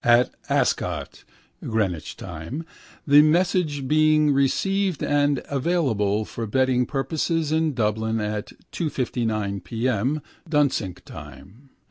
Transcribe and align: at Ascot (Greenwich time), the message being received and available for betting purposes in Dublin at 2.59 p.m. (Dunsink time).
at 0.03 0.31
Ascot 0.49 1.23
(Greenwich 1.63 2.17
time), 2.17 2.65
the 3.05 3.21
message 3.21 3.87
being 3.87 4.33
received 4.33 5.03
and 5.03 5.43
available 5.47 6.25
for 6.25 6.47
betting 6.47 6.87
purposes 6.87 7.51
in 7.51 7.75
Dublin 7.75 8.19
at 8.19 8.47
2.59 8.71 9.63
p.m. 9.63 10.23
(Dunsink 10.49 11.01
time). 11.05 11.69